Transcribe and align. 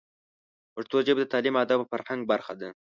پښتو 0.73 0.97
ژبه 1.07 1.21
د 1.23 1.29
تعلیم، 1.33 1.55
ادب 1.63 1.79
او 1.81 1.89
فرهنګ 1.91 2.21
برخه 2.31 2.53
ده. 2.59 2.69